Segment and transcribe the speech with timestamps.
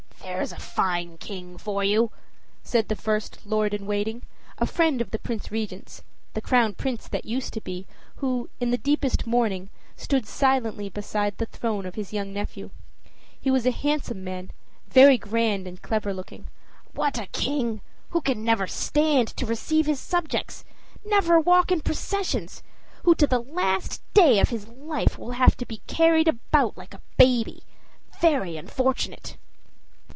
[0.23, 2.11] "There's a fine king for you!"
[2.63, 4.23] said the first lord in waiting,
[4.59, 7.85] a friend of the Prince Regent's (the Crown Prince that used to be,
[8.17, 12.69] who, in the deepest mourning, stood silently beside the throne of his young nephew.
[13.39, 14.51] He was a handsome man,
[14.87, 16.47] very grand and clever looking).
[16.93, 17.81] "What a king!
[18.11, 20.63] who can never stand to receive his subjects,
[21.03, 22.63] never walk in processions,
[23.03, 26.93] who to the last day of his life will have to be carried about like
[26.93, 27.63] a baby.
[28.21, 29.37] Very unfortunate!"